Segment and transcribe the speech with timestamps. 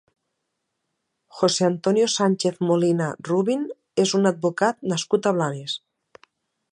[1.41, 3.69] José Antonio Sanchez-Molina Rubin
[4.05, 5.77] és un advocat nascut a Blanes.